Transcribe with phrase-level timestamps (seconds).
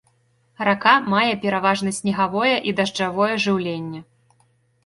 [0.67, 3.99] Рака мае пераважна снегавое і дажджавое жыўленне.